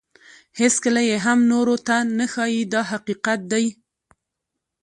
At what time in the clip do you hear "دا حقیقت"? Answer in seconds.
2.73-3.39